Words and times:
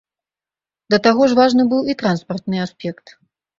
Да 0.93 0.99
таго 1.09 1.27
ж 1.29 1.37
важным 1.41 1.71
быў 1.75 1.81
і 1.93 1.97
транспартны 2.01 2.57
аспект. 2.67 3.17